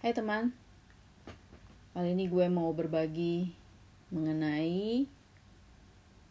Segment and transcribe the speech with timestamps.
[0.00, 0.56] Hai teman,
[1.92, 3.52] kali ini gue mau berbagi
[4.08, 5.04] mengenai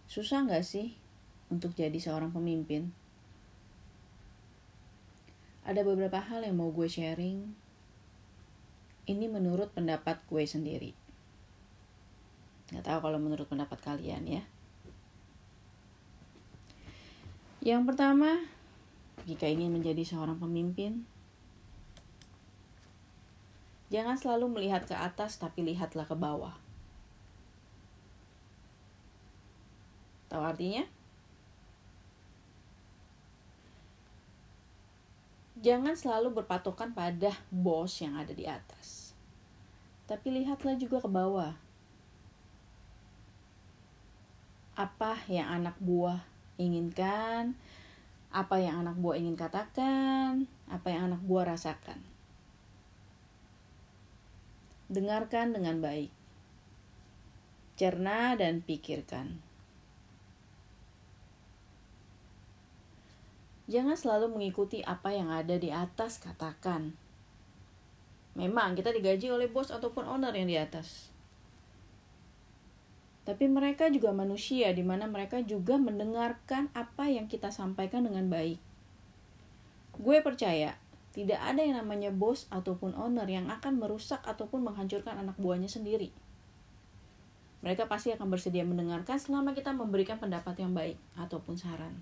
[0.09, 0.97] susah nggak sih
[1.53, 2.89] untuk jadi seorang pemimpin?
[5.69, 7.45] Ada beberapa hal yang mau gue sharing.
[9.05, 10.97] Ini menurut pendapat gue sendiri.
[12.73, 14.41] Gak tahu kalau menurut pendapat kalian ya.
[17.61, 18.49] Yang pertama,
[19.29, 21.05] jika ingin menjadi seorang pemimpin,
[23.89, 26.53] Jangan selalu melihat ke atas, tapi lihatlah ke bawah.
[30.29, 30.85] Tahu artinya?
[35.59, 39.11] Jangan selalu berpatokan pada bos yang ada di atas.
[40.05, 41.57] Tapi lihatlah juga ke bawah.
[44.77, 46.23] Apa yang anak buah
[46.55, 47.57] inginkan,
[48.29, 52.18] apa yang anak buah ingin katakan, apa yang anak buah rasakan.
[54.89, 56.09] Dengarkan dengan baik.
[57.77, 59.37] Cerna dan pikirkan.
[63.69, 66.97] Jangan selalu mengikuti apa yang ada di atas, katakan.
[68.33, 71.13] Memang kita digaji oleh bos ataupun owner yang di atas.
[73.29, 78.57] Tapi mereka juga manusia, di mana mereka juga mendengarkan apa yang kita sampaikan dengan baik.
[80.01, 80.81] Gue percaya
[81.19, 86.15] tidak ada yang namanya bos ataupun owner yang akan merusak ataupun menghancurkan anak buahnya sendiri.
[87.59, 91.99] Mereka pasti akan bersedia mendengarkan selama kita memberikan pendapat yang baik ataupun saran.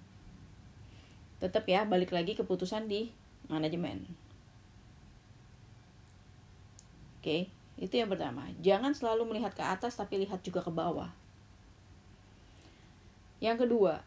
[1.42, 3.09] Tetap ya, balik lagi keputusan di
[3.50, 4.06] manajemen.
[7.18, 7.50] Oke,
[7.81, 8.54] itu yang pertama.
[8.62, 11.09] Jangan selalu melihat ke atas tapi lihat juga ke bawah.
[13.42, 14.06] Yang kedua,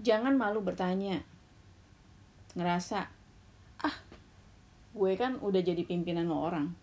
[0.00, 1.20] jangan malu bertanya.
[2.56, 3.19] Ngerasa
[4.90, 6.74] gue kan udah jadi pimpinan lo orang.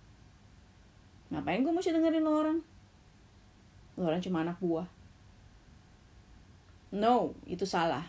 [1.27, 2.57] Ngapain gue mesti dengerin lo orang?
[3.99, 4.87] Lo orang cuma anak buah.
[6.95, 8.07] No itu salah.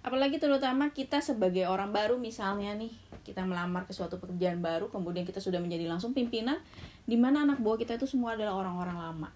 [0.00, 2.94] Apalagi terutama kita sebagai orang baru misalnya nih
[3.28, 6.64] kita melamar ke suatu pekerjaan baru kemudian kita sudah menjadi langsung pimpinan
[7.04, 9.28] di mana anak buah kita itu semua adalah orang-orang lama.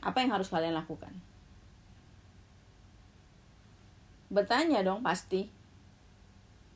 [0.00, 1.12] Apa yang harus kalian lakukan
[4.30, 5.50] Bertanya dong pasti.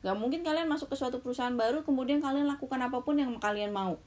[0.03, 3.73] Gak mungkin kalian masuk ke suatu perusahaan baru kemudian kalian lakukan apa pun yang kalian
[3.73, 3.97] mau.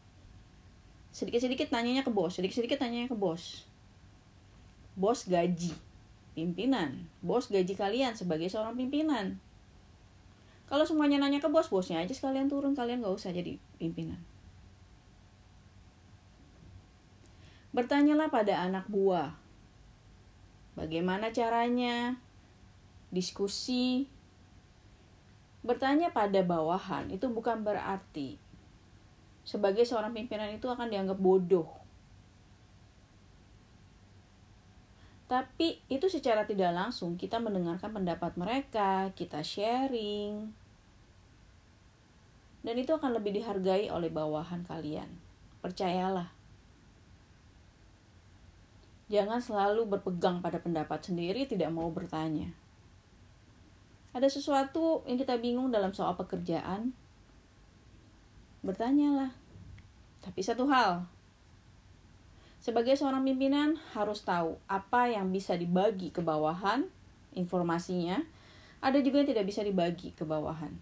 [1.10, 3.66] Sedikit-sedikit tanyanya ke bos, sedikit-sedikit tanyanya ke bos.
[4.94, 5.74] Bos gaji
[6.38, 9.42] pimpinan, bos gaji kalian sebagai seorang pimpinan.
[10.70, 14.20] Kalau semuanya nanya ke bos, bosnya aja sekalian turun, kalian gak usah jadi pimpinan.
[17.72, 19.32] Bertanyalah pada anak buah,
[20.76, 22.20] bagaimana caranya,
[23.08, 24.06] diskusi,
[25.64, 28.38] bertanya pada bawahan itu bukan berarti
[29.48, 31.68] sebagai seorang pimpinan itu akan dianggap bodoh.
[35.28, 40.52] Tapi itu secara tidak langsung kita mendengarkan pendapat mereka, kita sharing.
[42.64, 45.08] Dan itu akan lebih dihargai oleh bawahan kalian.
[45.60, 46.32] Percayalah.
[49.08, 52.52] Jangan selalu berpegang pada pendapat sendiri, tidak mau bertanya
[54.18, 56.90] ada sesuatu yang kita bingung dalam soal pekerjaan,
[58.66, 59.30] bertanyalah.
[60.18, 61.06] Tapi satu hal,
[62.58, 66.90] sebagai seorang pimpinan harus tahu apa yang bisa dibagi ke bawahan,
[67.38, 68.26] informasinya,
[68.82, 70.74] ada juga yang tidak bisa dibagi ke bawahan.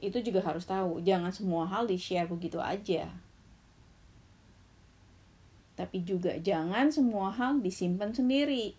[0.00, 3.12] Itu juga harus tahu, jangan semua hal di-share begitu aja.
[5.76, 8.72] Tapi juga jangan semua hal disimpan sendiri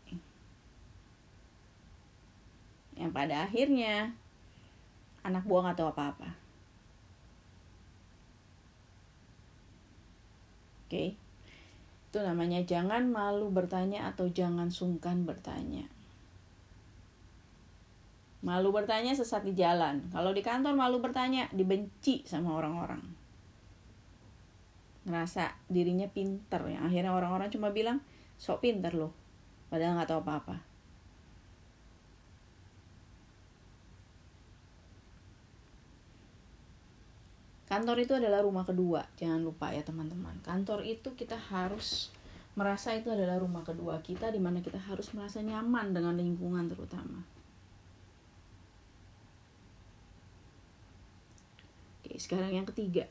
[3.03, 4.15] yang pada akhirnya
[5.27, 6.29] anak buah nggak tahu apa-apa.
[10.87, 11.19] Oke,
[12.13, 15.83] itu namanya jangan malu bertanya atau jangan sungkan bertanya.
[18.43, 20.03] Malu bertanya sesat di jalan.
[20.11, 22.99] Kalau di kantor malu bertanya, dibenci sama orang-orang.
[25.07, 26.59] Ngerasa dirinya pinter.
[26.67, 28.03] Yang akhirnya orang-orang cuma bilang,
[28.35, 29.15] sok pinter loh.
[29.71, 30.72] Padahal nggak tahu apa-apa.
[37.73, 40.37] Kantor itu adalah rumah kedua, jangan lupa ya teman-teman.
[40.45, 42.13] Kantor itu kita harus
[42.53, 47.25] merasa itu adalah rumah kedua kita di mana kita harus merasa nyaman dengan lingkungan terutama.
[52.05, 53.09] Oke, sekarang yang ketiga.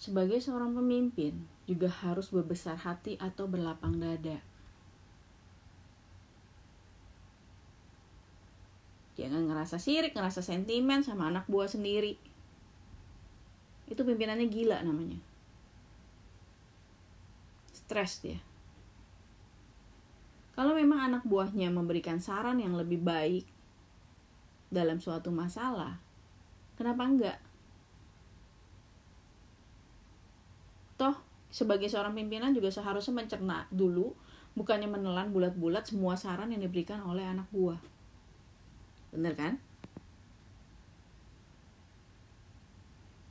[0.00, 4.40] Sebagai seorang pemimpin juga harus berbesar hati atau berlapang dada.
[9.18, 12.27] jangan ngerasa sirik ngerasa sentimen sama anak buah sendiri
[13.98, 15.18] itu pimpinannya gila namanya
[17.74, 18.38] stres dia
[20.54, 23.42] kalau memang anak buahnya memberikan saran yang lebih baik
[24.70, 25.98] dalam suatu masalah
[26.78, 27.38] kenapa enggak
[30.94, 31.18] toh
[31.50, 34.14] sebagai seorang pimpinan juga seharusnya mencerna dulu
[34.58, 37.78] bukannya menelan bulat-bulat semua saran yang diberikan oleh anak buah.
[39.14, 39.62] Bener kan?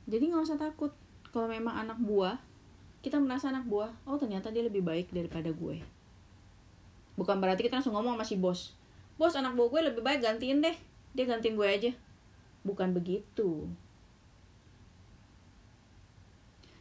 [0.08, 0.90] Jadi nggak usah takut
[1.30, 2.40] kalau memang anak buah
[2.98, 5.78] kita merasa anak buah, oh ternyata dia lebih baik daripada gue.
[7.14, 8.74] Bukan berarti kita langsung ngomong sama si bos.
[9.14, 10.74] Bos anak buah gue lebih baik gantiin deh.
[11.14, 11.90] Dia gantiin gue aja.
[12.66, 13.70] Bukan begitu.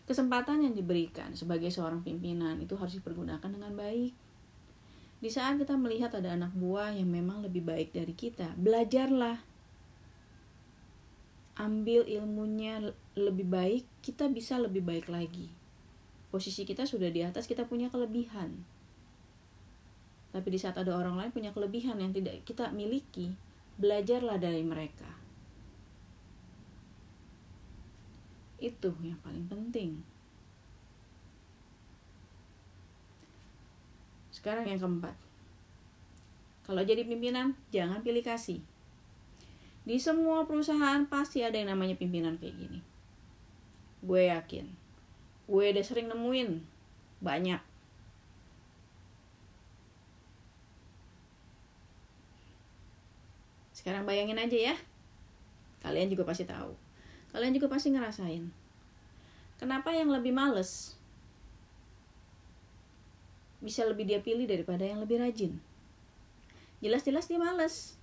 [0.09, 4.15] Kesempatan yang diberikan sebagai seorang pimpinan itu harus dipergunakan dengan baik.
[5.18, 9.41] Di saat kita melihat ada anak buah yang memang lebih baik dari kita, belajarlah.
[11.57, 15.50] Ambil ilmunya lebih baik, kita bisa lebih baik lagi.
[16.30, 18.62] Posisi kita sudah di atas, kita punya kelebihan.
[20.30, 23.33] Tapi di saat ada orang lain punya kelebihan yang tidak kita miliki,
[23.81, 25.09] belajarlah dari mereka.
[28.62, 30.01] Itu yang paling penting.
[34.30, 35.18] Sekarang yang keempat.
[36.69, 38.62] Kalau jadi pimpinan, jangan pilih kasih.
[39.88, 42.80] Di semua perusahaan pasti ada yang namanya pimpinan kayak gini.
[44.04, 44.68] Gue yakin.
[45.48, 46.60] Gue udah sering nemuin.
[47.24, 47.63] Banyak.
[53.72, 54.75] Sekarang bayangin aja ya.
[55.80, 56.75] Kalian juga pasti tahu.
[57.31, 58.44] Kalian juga pasti ngerasain.
[59.56, 61.00] Kenapa yang lebih males
[63.57, 65.57] bisa lebih dia pilih daripada yang lebih rajin.
[66.78, 67.96] Jelas-jelas dia males.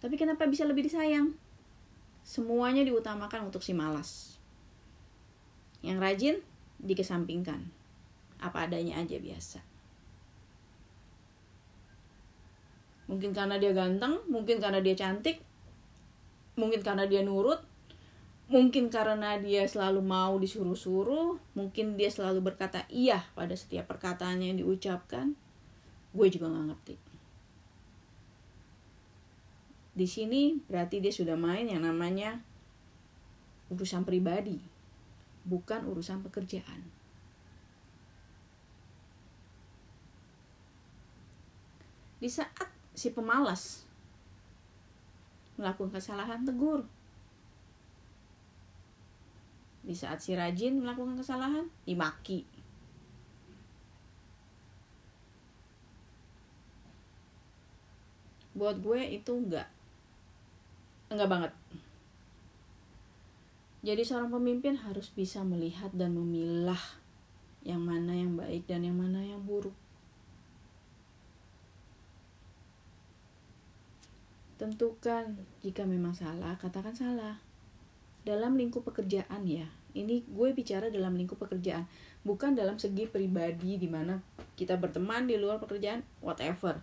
[0.00, 1.36] Tapi kenapa bisa lebih disayang?
[2.24, 4.40] Semuanya diutamakan untuk si malas.
[5.84, 6.36] Yang rajin
[6.80, 7.68] dikesampingkan.
[8.40, 9.60] Apa adanya aja biasa.
[13.12, 15.42] Mungkin karena dia ganteng, mungkin karena dia cantik,
[16.54, 17.58] mungkin karena dia nurut,
[18.46, 24.58] mungkin karena dia selalu mau disuruh-suruh, mungkin dia selalu berkata iya pada setiap perkataannya yang
[24.62, 25.34] diucapkan.
[26.14, 27.09] Gue juga gak ngerti.
[29.90, 32.38] Di sini berarti dia sudah main yang namanya
[33.70, 34.58] urusan pribadi,
[35.46, 36.82] bukan urusan pekerjaan.
[42.20, 43.88] Di saat si pemalas
[45.56, 46.84] melakukan kesalahan, tegur
[49.80, 52.44] di saat si rajin melakukan kesalahan dimaki
[58.52, 59.79] buat gue itu enggak
[61.10, 61.52] enggak banget.
[63.80, 66.80] Jadi seorang pemimpin harus bisa melihat dan memilah
[67.64, 69.74] yang mana yang baik dan yang mana yang buruk.
[74.60, 77.40] Tentukan jika memang salah katakan salah.
[78.20, 79.64] Dalam lingkup pekerjaan ya.
[79.90, 81.82] Ini gue bicara dalam lingkup pekerjaan
[82.22, 84.22] bukan dalam segi pribadi di mana
[84.54, 86.78] kita berteman di luar pekerjaan whatever.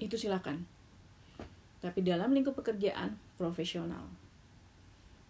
[0.00, 0.73] Itu silakan
[1.84, 4.08] tapi dalam lingkup pekerjaan profesional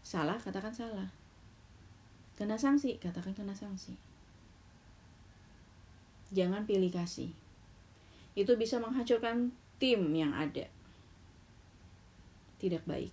[0.06, 1.10] salah katakan salah
[2.38, 3.98] kena sanksi katakan kena sanksi
[6.30, 7.34] jangan pilih kasih
[8.38, 9.50] itu bisa menghancurkan
[9.82, 10.70] tim yang ada
[12.62, 13.10] tidak baik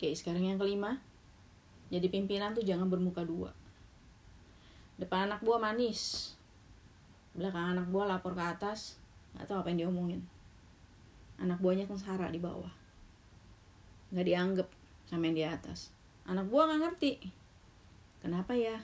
[0.00, 0.96] Oke, sekarang yang kelima.
[1.92, 3.52] Jadi pimpinan tuh jangan bermuka dua.
[4.96, 6.32] Depan anak buah manis.
[7.36, 8.96] Belakang anak buah lapor ke atas.
[9.38, 10.24] Atau apa yang diomongin.
[11.38, 12.72] Anak buahnya sengsara di bawah.
[14.10, 14.68] Gak dianggap
[15.06, 15.92] sama yang di atas.
[16.26, 17.12] Anak buah gak ngerti.
[18.24, 18.82] Kenapa ya?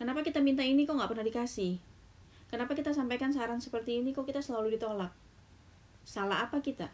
[0.00, 1.76] Kenapa kita minta ini kok gak pernah dikasih?
[2.48, 5.12] Kenapa kita sampaikan saran seperti ini kok kita selalu ditolak?
[6.02, 6.90] Salah apa kita?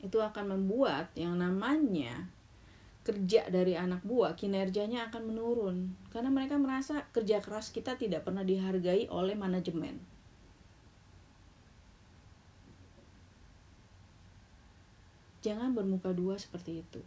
[0.00, 2.28] itu akan membuat yang namanya
[3.00, 5.76] kerja dari anak buah kinerjanya akan menurun
[6.12, 9.96] karena mereka merasa kerja keras kita tidak pernah dihargai oleh manajemen.
[15.40, 17.00] Jangan bermuka dua seperti itu.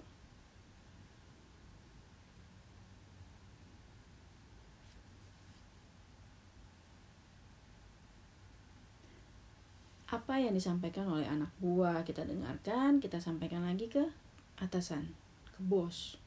[10.14, 14.14] apa yang disampaikan oleh anak buah kita dengarkan kita sampaikan lagi ke
[14.62, 15.10] atasan
[15.54, 16.18] ke bos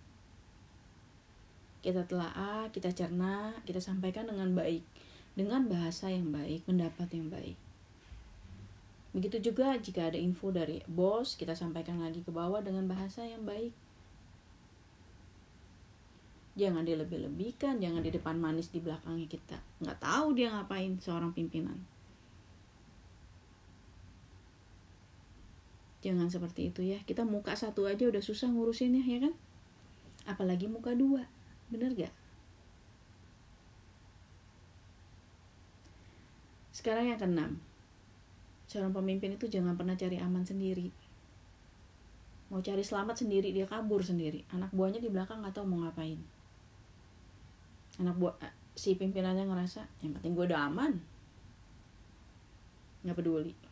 [1.87, 4.83] kita telaah, kita cerna, kita sampaikan dengan baik,
[5.39, 7.55] dengan bahasa yang baik, pendapat yang baik.
[9.15, 13.47] Begitu juga jika ada info dari bos, kita sampaikan lagi ke bawah dengan bahasa yang
[13.47, 13.71] baik.
[16.59, 19.59] Jangan dilebih-lebihkan, jangan di depan manis di belakangnya kita.
[19.79, 21.79] Nggak tahu dia ngapain seorang pimpinan.
[26.07, 27.03] Jangan seperti itu ya.
[27.03, 29.35] Kita muka satu aja udah susah ngurusinnya ya kan?
[30.23, 31.27] Apalagi muka dua.
[31.67, 32.15] Bener gak?
[36.71, 37.59] Sekarang yang keenam.
[38.71, 40.95] Seorang pemimpin itu jangan pernah cari aman sendiri.
[42.55, 44.47] Mau cari selamat sendiri, dia kabur sendiri.
[44.55, 46.23] Anak buahnya di belakang gak tahu mau ngapain.
[47.99, 51.03] Anak buah eh, si pimpinannya ngerasa, yang penting gue udah aman.
[53.03, 53.66] Gak peduli.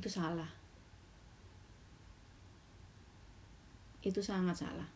[0.00, 0.48] Itu salah.
[4.00, 4.88] Itu sangat salah.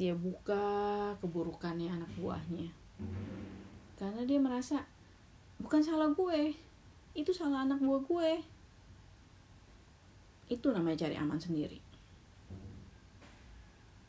[0.00, 0.64] dia buka
[1.20, 2.72] keburukannya anak buahnya.
[4.00, 4.88] Karena dia merasa
[5.60, 6.56] bukan salah gue.
[7.12, 8.32] Itu salah anak buah gue.
[10.48, 11.84] Itu namanya cari aman sendiri.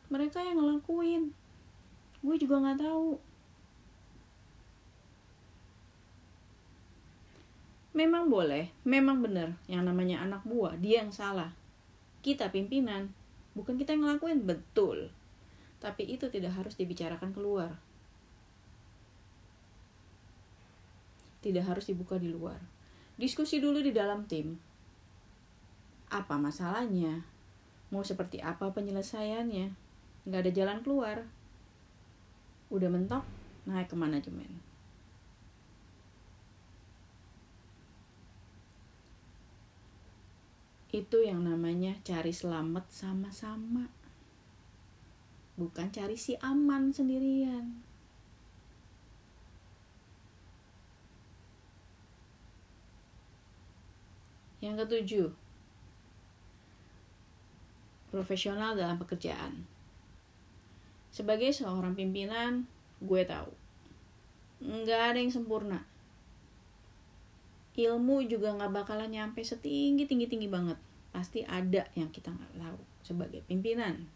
[0.07, 1.36] Mereka yang ngelakuin.
[2.24, 3.19] Gue juga nggak tahu
[7.91, 11.51] memang boleh memang benar yang namanya anak buah dia yang salah
[12.24, 13.12] kita pimpinan
[13.57, 15.12] bukan kita yang ngelakuin betul
[15.81, 17.74] tapi itu tidak harus dibicarakan keluar.
[21.41, 22.62] Tidak harus dibuka di luar.
[23.17, 24.62] Diskusi dulu di dalam tim.
[26.13, 27.25] Apa masalahnya?
[27.89, 29.74] Mau seperti apa penyelesaiannya?
[30.29, 31.17] Nggak ada jalan keluar.
[32.69, 33.25] Udah mentok,
[33.65, 34.71] naik ke manajemen.
[40.91, 43.88] Itu yang namanya cari selamat sama-sama
[45.62, 47.86] bukan cari si aman sendirian.
[54.62, 55.29] Yang ketujuh,
[58.13, 59.65] profesional dalam pekerjaan.
[61.13, 62.69] Sebagai seorang pimpinan,
[63.01, 63.50] gue tahu,
[64.62, 65.90] nggak ada yang sempurna.
[67.72, 70.75] Ilmu juga nggak bakalan nyampe setinggi tinggi tinggi banget.
[71.12, 74.08] Pasti ada yang kita nggak tahu sebagai pimpinan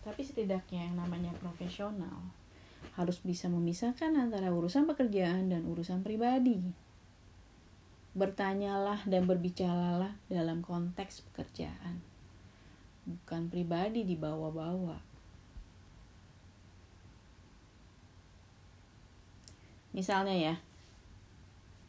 [0.00, 2.24] tapi setidaknya yang namanya profesional
[2.96, 6.60] harus bisa memisahkan antara urusan pekerjaan dan urusan pribadi.
[8.16, 12.02] Bertanyalah dan berbicaralah dalam konteks pekerjaan,
[13.06, 14.98] bukan pribadi dibawa-bawa.
[19.94, 20.54] Misalnya ya,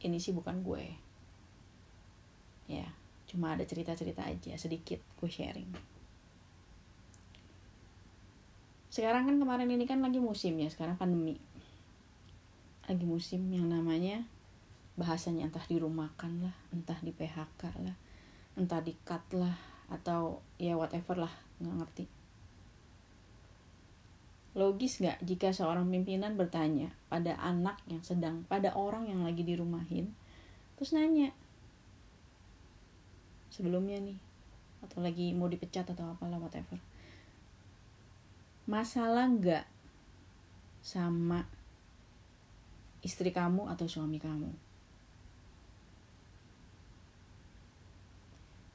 [0.02, 0.86] ini sih bukan gue.
[2.70, 2.88] Ya,
[3.28, 5.72] cuma ada cerita-cerita aja sedikit gue sharing.
[8.92, 11.40] Sekarang kan kemarin ini kan lagi musim ya sekarang pandemi.
[12.86, 14.28] Lagi musim yang namanya
[15.00, 17.96] bahasanya entah dirumahkan lah entah di PHK lah
[18.60, 19.56] entah di cut lah
[19.88, 22.06] atau ya whatever lah nggak ngerti
[24.52, 30.12] logis nggak jika seorang pimpinan bertanya pada anak yang sedang pada orang yang lagi dirumahin?
[30.76, 31.32] Terus nanya.
[33.52, 34.20] Sebelumnya nih
[34.82, 36.76] atau lagi mau dipecat atau apalah whatever.
[38.68, 39.66] Masalah nggak
[40.84, 41.48] sama
[43.06, 44.52] istri kamu atau suami kamu?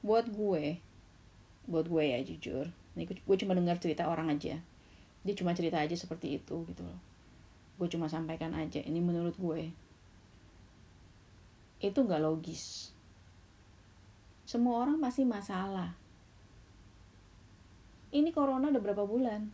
[0.00, 0.80] Buat gue
[1.66, 2.70] buat gue ya jujur.
[2.96, 4.56] Ini gue cuma dengar cerita orang aja
[5.26, 7.00] dia cuma cerita aja seperti itu gitu loh
[7.76, 9.74] gue cuma sampaikan aja ini menurut gue
[11.82, 12.94] itu nggak logis
[14.46, 15.98] semua orang pasti masalah
[18.14, 19.50] ini corona udah berapa bulan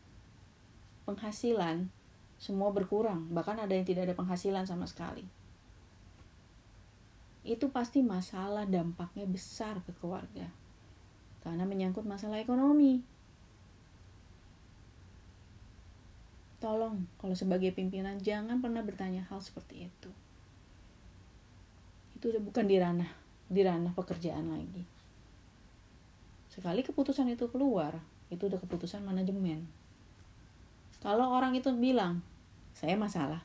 [1.09, 1.91] penghasilan
[2.43, 5.23] semua berkurang, bahkan ada yang tidak ada penghasilan sama sekali.
[7.47, 10.51] Itu pasti masalah dampaknya besar ke keluarga.
[11.47, 12.99] Karena menyangkut masalah ekonomi.
[16.63, 20.11] Tolong, kalau sebagai pimpinan jangan pernah bertanya hal seperti itu.
[22.15, 23.11] Itu udah bukan di ranah
[23.51, 24.87] di ranah pekerjaan lagi.
[26.55, 27.99] Sekali keputusan itu keluar,
[28.31, 29.67] itu udah keputusan manajemen
[31.03, 32.23] kalau orang itu bilang,
[32.79, 33.43] saya masalah.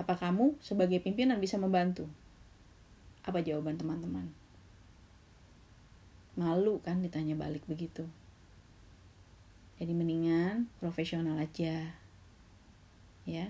[0.00, 2.08] Apa kamu sebagai pimpinan bisa membantu?
[3.20, 4.32] Apa jawaban teman-teman?
[6.32, 8.08] Malu kan ditanya balik begitu.
[9.76, 11.92] Jadi mendingan profesional aja.
[13.26, 13.46] Ya,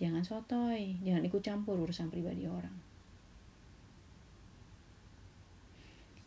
[0.00, 2.86] jangan sotoy, jangan ikut campur urusan pribadi orang.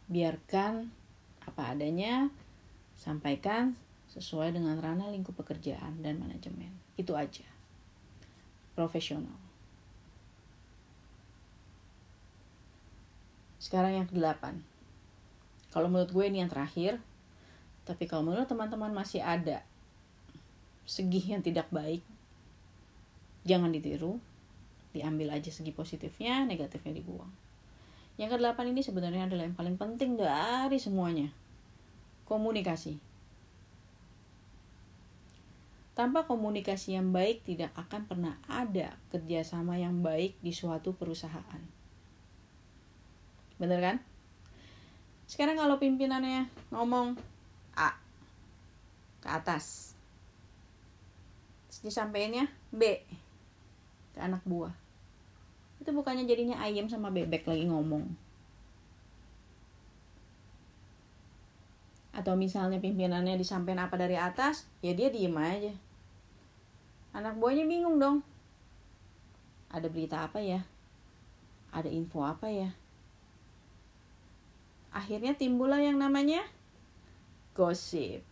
[0.09, 0.89] biarkan
[1.45, 2.33] apa adanya
[2.97, 3.77] sampaikan
[4.09, 6.73] sesuai dengan ranah lingkup pekerjaan dan manajemen.
[6.97, 7.45] Itu aja.
[8.73, 9.37] Profesional.
[13.61, 14.65] Sekarang yang kedelapan
[15.69, 16.97] kalau menurut gue ini yang terakhir
[17.89, 19.65] tapi kalau menurut teman-teman masih ada
[20.85, 22.05] segi yang tidak baik
[23.49, 24.21] jangan ditiru.
[24.89, 27.29] Diambil aja segi positifnya negatifnya dibuang.
[28.21, 31.29] Yang kedelapan ini sebenarnya adalah yang paling penting dari semuanya.
[32.25, 32.97] Komunikasi.
[35.97, 41.61] Tanpa komunikasi yang baik tidak akan pernah ada kerjasama yang baik di suatu perusahaan.
[43.59, 43.97] Bener kan?
[45.29, 47.19] Sekarang kalau pimpinannya ngomong
[49.19, 49.95] ke atas.
[51.69, 53.03] Terus disampaikannya B
[54.15, 54.73] ke anak buah.
[55.79, 58.03] Itu bukannya jadinya ayam sama bebek lagi ngomong.
[62.11, 65.71] Atau misalnya pimpinannya disampaikan apa dari atas ya dia diem aja.
[67.15, 68.21] Anak buahnya bingung dong.
[69.71, 70.65] Ada berita apa ya?
[71.71, 72.75] Ada info apa ya?
[74.89, 76.41] Akhirnya timbullah yang namanya
[77.53, 78.28] gosip.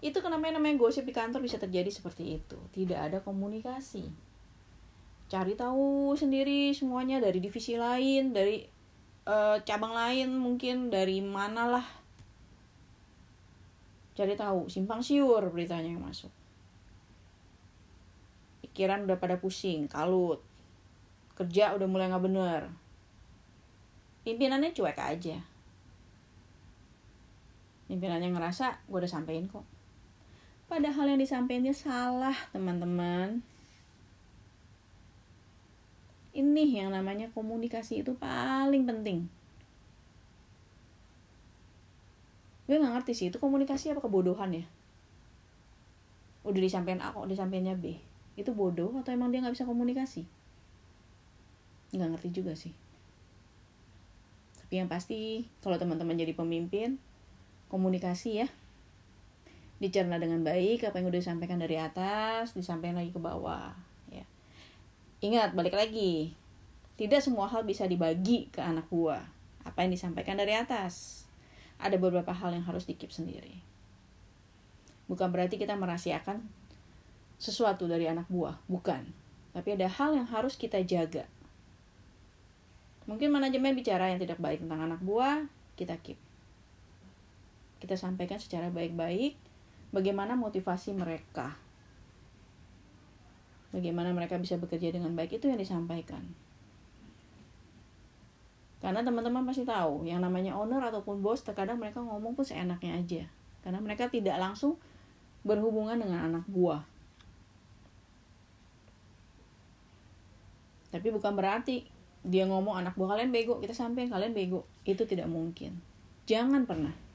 [0.00, 2.56] Itu kenapa yang namanya gosip di kantor bisa terjadi seperti itu.
[2.72, 4.08] Tidak ada komunikasi.
[5.30, 8.64] Cari tahu sendiri semuanya dari divisi lain, dari
[9.28, 11.86] uh, cabang lain mungkin dari mana lah.
[14.16, 16.32] Cari tahu, simpang siur beritanya yang masuk.
[18.64, 20.42] Pikiran udah pada pusing, kalut.
[21.38, 22.62] Kerja udah mulai nggak bener.
[24.24, 25.40] Pimpinannya cuek aja
[27.90, 29.66] pimpinannya ngerasa gue udah sampein kok
[30.70, 33.42] padahal yang disampaikannya salah teman-teman.
[36.30, 39.26] Ini yang namanya komunikasi itu paling penting.
[42.70, 44.64] Gue nggak ngerti sih itu komunikasi apa kebodohan ya?
[46.46, 47.98] Udah disampaikan A kok disampaikannya B.
[48.38, 50.22] Itu bodoh atau emang dia nggak bisa komunikasi?
[51.90, 52.70] Nggak ngerti juga sih.
[54.62, 57.02] Tapi yang pasti kalau teman-teman jadi pemimpin
[57.66, 58.48] komunikasi ya
[59.80, 63.72] dicerna dengan baik apa yang udah disampaikan dari atas disampaikan lagi ke bawah
[64.12, 64.28] ya.
[65.24, 66.36] Ingat balik lagi.
[67.00, 69.24] Tidak semua hal bisa dibagi ke anak buah.
[69.64, 71.24] Apa yang disampaikan dari atas.
[71.80, 73.56] Ada beberapa hal yang harus dikip sendiri.
[75.08, 76.44] Bukan berarti kita merahasiakan
[77.40, 78.60] sesuatu dari anak buah.
[78.68, 79.16] Bukan.
[79.56, 81.24] Tapi ada hal yang harus kita jaga.
[83.08, 85.48] Mungkin manajemen bicara yang tidak baik tentang anak buah
[85.80, 86.20] kita keep.
[87.80, 89.49] Kita sampaikan secara baik-baik
[89.90, 91.54] bagaimana motivasi mereka?
[93.70, 95.38] Bagaimana mereka bisa bekerja dengan baik?
[95.38, 96.26] Itu yang disampaikan.
[98.80, 103.22] Karena teman-teman pasti tahu yang namanya owner ataupun bos terkadang mereka ngomong pun seenaknya aja.
[103.60, 104.80] Karena mereka tidak langsung
[105.44, 106.82] berhubungan dengan anak buah.
[110.90, 111.86] Tapi bukan berarti
[112.26, 114.66] dia ngomong anak buah kalian bego kita sampai kalian bego.
[114.82, 115.78] Itu tidak mungkin.
[116.26, 117.09] Jangan pernah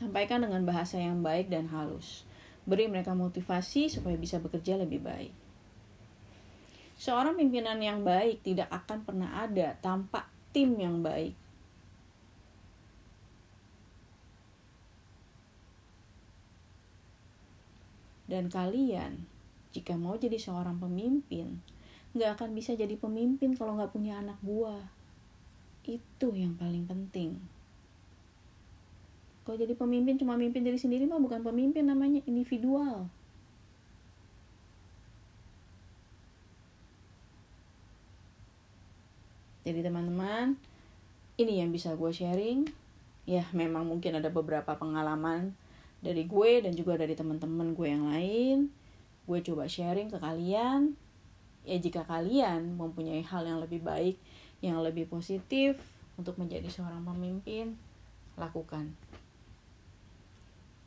[0.00, 2.24] Sampaikan dengan bahasa yang baik dan halus.
[2.64, 5.28] Beri mereka motivasi supaya bisa bekerja lebih baik.
[6.96, 10.24] Seorang pimpinan yang baik tidak akan pernah ada tanpa
[10.56, 11.36] tim yang baik.
[18.24, 19.28] Dan kalian,
[19.76, 21.60] jika mau jadi seorang pemimpin,
[22.16, 24.88] nggak akan bisa jadi pemimpin kalau nggak punya anak buah.
[25.84, 27.59] Itu yang paling penting.
[29.50, 33.10] Kalau jadi pemimpin cuma mimpin diri sendiri mah bukan pemimpin namanya individual.
[39.66, 40.54] Jadi teman-teman,
[41.34, 42.70] ini yang bisa gue sharing.
[43.26, 45.50] Ya memang mungkin ada beberapa pengalaman
[45.98, 48.70] dari gue dan juga dari teman-teman gue yang lain.
[49.26, 50.94] Gue coba sharing ke kalian.
[51.66, 54.14] Ya jika kalian mempunyai hal yang lebih baik,
[54.62, 55.74] yang lebih positif
[56.14, 57.74] untuk menjadi seorang pemimpin,
[58.38, 58.94] lakukan.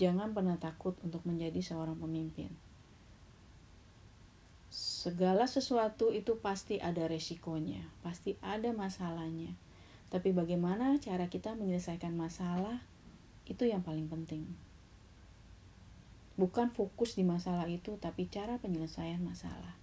[0.04, 2.52] Jangan pernah takut untuk menjadi seorang pemimpin.
[4.68, 9.56] Segala sesuatu itu pasti ada resikonya, pasti ada masalahnya.
[10.12, 12.84] Tapi bagaimana cara kita menyelesaikan masalah
[13.48, 14.44] itu yang paling penting.
[16.36, 19.83] Bukan fokus di masalah itu, tapi cara penyelesaian masalah.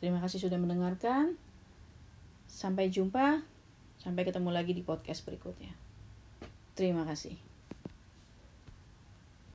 [0.00, 1.36] Terima kasih sudah mendengarkan.
[2.48, 3.44] Sampai jumpa.
[4.00, 5.76] Sampai ketemu lagi di podcast berikutnya.
[6.72, 7.49] Terima kasih.